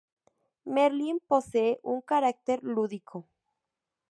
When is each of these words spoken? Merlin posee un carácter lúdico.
Merlin 0.65 1.19
posee 1.27 1.79
un 1.83 2.01
carácter 2.01 2.57
lúdico. 2.63 3.29